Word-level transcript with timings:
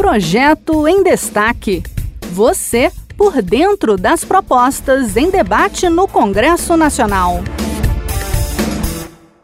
Projeto 0.00 0.88
em 0.88 1.02
Destaque. 1.02 1.82
Você 2.32 2.90
por 3.18 3.42
dentro 3.42 3.98
das 3.98 4.24
propostas 4.24 5.14
em 5.14 5.30
debate 5.30 5.90
no 5.90 6.08
Congresso 6.08 6.74
Nacional. 6.74 7.40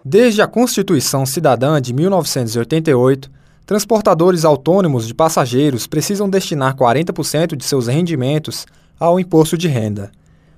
Desde 0.02 0.40
a 0.40 0.46
Constituição 0.46 1.26
Cidadã 1.26 1.78
de 1.78 1.92
1988, 1.92 3.30
transportadores 3.66 4.46
autônomos 4.46 5.06
de 5.06 5.12
passageiros 5.12 5.86
precisam 5.86 6.26
destinar 6.26 6.74
40% 6.74 7.54
de 7.54 7.62
seus 7.62 7.86
rendimentos 7.86 8.64
ao 8.98 9.20
imposto 9.20 9.58
de 9.58 9.68
renda. 9.68 10.10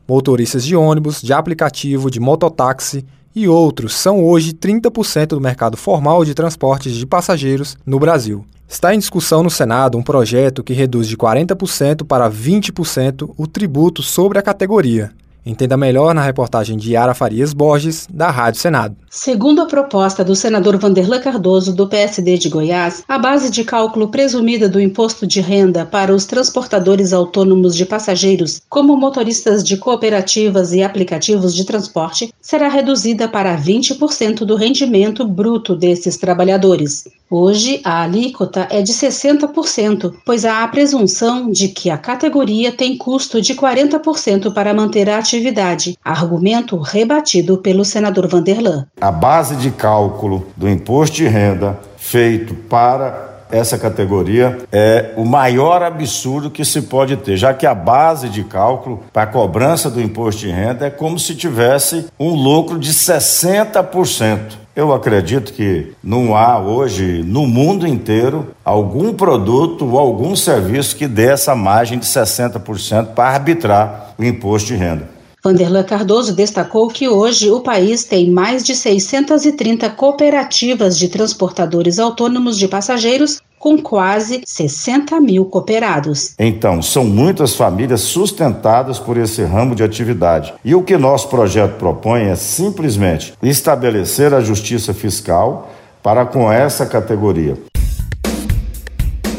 Motoristas 0.06 0.64
de 0.64 0.76
ônibus, 0.76 1.20
de 1.20 1.32
aplicativo, 1.32 2.08
de 2.08 2.20
mototáxi 2.20 3.04
e 3.34 3.48
outros 3.48 3.94
são 3.94 4.24
hoje 4.24 4.52
30% 4.52 5.30
do 5.30 5.40
mercado 5.40 5.76
formal 5.76 6.24
de 6.24 6.34
transportes 6.34 6.94
de 6.94 7.04
passageiros 7.04 7.76
no 7.84 7.98
Brasil. 7.98 8.46
Está 8.68 8.94
em 8.94 8.98
discussão 8.98 9.42
no 9.42 9.48
Senado 9.48 9.96
um 9.96 10.02
projeto 10.02 10.62
que 10.62 10.74
reduz 10.74 11.08
de 11.08 11.16
40% 11.16 12.04
para 12.04 12.30
20% 12.30 13.32
o 13.34 13.46
tributo 13.46 14.02
sobre 14.02 14.38
a 14.38 14.42
categoria. 14.42 15.10
Entenda 15.48 15.78
melhor 15.78 16.14
na 16.14 16.20
reportagem 16.20 16.76
de 16.76 16.92
Yara 16.92 17.14
Farias 17.14 17.54
Borges, 17.54 18.06
da 18.12 18.30
Rádio 18.30 18.60
Senado. 18.60 18.94
Segundo 19.08 19.62
a 19.62 19.66
proposta 19.66 20.22
do 20.22 20.36
senador 20.36 20.76
Vanderlan 20.76 21.20
Cardoso, 21.20 21.74
do 21.74 21.88
PSD 21.88 22.36
de 22.36 22.50
Goiás, 22.50 23.02
a 23.08 23.18
base 23.18 23.50
de 23.50 23.64
cálculo 23.64 24.08
presumida 24.08 24.68
do 24.68 24.78
imposto 24.78 25.26
de 25.26 25.40
renda 25.40 25.86
para 25.86 26.14
os 26.14 26.26
transportadores 26.26 27.14
autônomos 27.14 27.74
de 27.74 27.86
passageiros, 27.86 28.60
como 28.68 28.94
motoristas 28.94 29.64
de 29.64 29.78
cooperativas 29.78 30.74
e 30.74 30.82
aplicativos 30.82 31.54
de 31.54 31.64
transporte, 31.64 32.30
será 32.42 32.68
reduzida 32.68 33.26
para 33.26 33.56
20% 33.56 34.44
do 34.44 34.54
rendimento 34.54 35.26
bruto 35.26 35.74
desses 35.74 36.18
trabalhadores. 36.18 37.08
Hoje, 37.30 37.82
a 37.84 38.04
alíquota 38.04 38.66
é 38.70 38.80
de 38.80 38.92
60%, 38.92 40.14
pois 40.24 40.46
há 40.46 40.64
a 40.64 40.68
presunção 40.68 41.50
de 41.50 41.68
que 41.68 41.90
a 41.90 41.98
categoria 41.98 42.72
tem 42.72 42.96
custo 42.96 43.42
de 43.42 43.54
40% 43.54 44.50
para 44.54 44.72
manter 44.72 45.10
a 45.10 45.18
atividade, 45.18 45.98
argumento 46.02 46.78
rebatido 46.78 47.58
pelo 47.58 47.84
senador 47.84 48.26
Vanderlan. 48.28 48.86
A 48.98 49.10
base 49.10 49.56
de 49.56 49.70
cálculo 49.70 50.46
do 50.56 50.66
imposto 50.66 51.16
de 51.16 51.28
renda 51.28 51.78
feito 51.98 52.54
para 52.54 53.28
essa 53.50 53.78
categoria 53.78 54.58
é 54.70 55.12
o 55.16 55.24
maior 55.24 55.82
absurdo 55.82 56.50
que 56.50 56.64
se 56.64 56.82
pode 56.82 57.16
ter, 57.18 57.36
já 57.36 57.52
que 57.52 57.66
a 57.66 57.74
base 57.74 58.28
de 58.28 58.44
cálculo 58.44 59.02
para 59.12 59.22
a 59.22 59.26
cobrança 59.26 59.90
do 59.90 60.00
imposto 60.00 60.42
de 60.42 60.50
renda 60.50 60.86
é 60.86 60.90
como 60.90 61.18
se 61.18 61.34
tivesse 61.34 62.06
um 62.18 62.30
lucro 62.30 62.78
de 62.78 62.92
60%. 62.92 64.67
Eu 64.78 64.92
acredito 64.92 65.52
que 65.54 65.88
não 66.04 66.36
há 66.36 66.56
hoje 66.56 67.24
no 67.24 67.48
mundo 67.48 67.84
inteiro 67.84 68.54
algum 68.64 69.12
produto 69.12 69.84
ou 69.84 69.98
algum 69.98 70.36
serviço 70.36 70.94
que 70.94 71.08
dê 71.08 71.32
essa 71.32 71.52
margem 71.52 71.98
de 71.98 72.06
60% 72.06 73.06
para 73.06 73.28
arbitrar 73.28 74.14
o 74.16 74.22
imposto 74.22 74.68
de 74.68 74.76
renda. 74.76 75.08
Vanderlan 75.42 75.82
Cardoso 75.82 76.32
destacou 76.32 76.86
que 76.86 77.08
hoje 77.08 77.50
o 77.50 77.58
país 77.58 78.04
tem 78.04 78.30
mais 78.30 78.62
de 78.62 78.76
630 78.76 79.90
cooperativas 79.90 80.96
de 80.96 81.08
transportadores 81.08 81.98
autônomos 81.98 82.56
de 82.56 82.68
passageiros 82.68 83.40
com 83.58 83.76
quase 83.78 84.42
60 84.46 85.20
mil 85.20 85.44
cooperados. 85.44 86.34
Então, 86.38 86.80
são 86.80 87.04
muitas 87.04 87.54
famílias 87.54 88.00
sustentadas 88.00 88.98
por 88.98 89.16
esse 89.16 89.42
ramo 89.42 89.74
de 89.74 89.82
atividade. 89.82 90.54
E 90.64 90.74
o 90.74 90.82
que 90.82 90.96
nosso 90.96 91.28
projeto 91.28 91.76
propõe 91.76 92.24
é 92.24 92.36
simplesmente 92.36 93.34
estabelecer 93.42 94.32
a 94.32 94.40
justiça 94.40 94.94
fiscal 94.94 95.70
para 96.02 96.24
com 96.24 96.50
essa 96.50 96.86
categoria. 96.86 97.56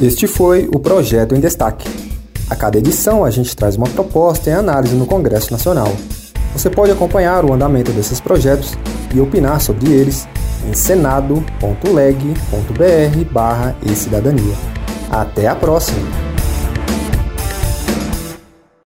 Este 0.02 0.28
foi 0.28 0.70
o 0.74 0.80
projeto 0.80 1.36
em 1.36 1.40
destaque. 1.40 1.90
A 2.50 2.56
cada 2.56 2.78
edição 2.78 3.24
a 3.24 3.30
gente 3.30 3.56
traz 3.56 3.76
uma 3.76 3.88
proposta 3.88 4.50
em 4.50 4.54
análise 4.54 4.96
no 4.96 5.06
Congresso 5.06 5.52
Nacional. 5.52 5.92
Você 6.54 6.70
pode 6.70 6.92
acompanhar 6.92 7.46
o 7.46 7.54
andamento 7.54 7.92
desses 7.92 8.20
projetos 8.20 8.74
e 9.14 9.20
opinar 9.20 9.62
sobre 9.62 9.92
eles 9.92 10.28
em 10.70 10.74
senado.leg.br 10.74 13.26
barra 13.32 13.76
e 13.82 13.96
cidadania. 13.96 14.56
Até 15.10 15.48
a 15.48 15.56
próxima! 15.56 16.29